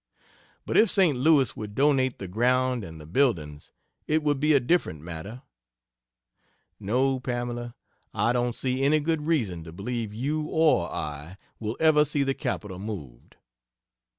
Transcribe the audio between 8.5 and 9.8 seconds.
see any good reason to